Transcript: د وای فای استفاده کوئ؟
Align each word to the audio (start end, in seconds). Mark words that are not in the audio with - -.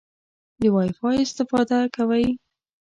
د 0.59 0.61
وای 0.73 0.89
فای 0.99 1.17
استفاده 1.25 1.79
کوئ؟ 1.95 2.25